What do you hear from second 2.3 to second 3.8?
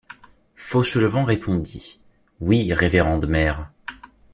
Oui, révérende mère.